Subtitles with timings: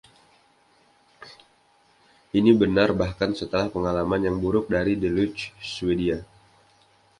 [2.33, 5.41] Ini benar bahkan setelah pengalaman yang buruk dari “Deluge”
[5.73, 6.17] Swedia.